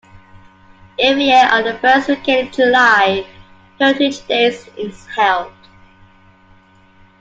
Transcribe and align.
Every 0.97 1.25
year 1.25 1.47
on 1.51 1.63
the 1.63 1.77
first 1.77 2.07
weekend 2.07 2.47
in 2.47 2.51
July, 2.53 3.23
"Heritage 3.79 4.25
Days" 4.25 4.67
is 4.75 5.05
held. 5.15 5.53